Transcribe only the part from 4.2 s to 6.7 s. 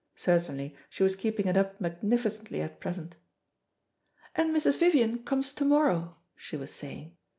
"And Mrs. Vivian comes to morrow," she